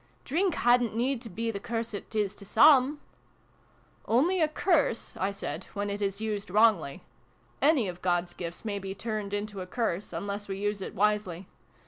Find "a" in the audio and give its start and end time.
4.41-4.47, 9.61-9.67